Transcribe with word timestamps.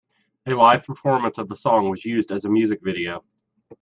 A 0.47 0.55
live 0.55 0.83
performance 0.83 1.37
of 1.37 1.47
the 1.47 1.55
song 1.55 1.87
was 1.91 2.03
used 2.03 2.31
as 2.31 2.43
a 2.43 2.49
music 2.49 2.79
video. 2.81 3.23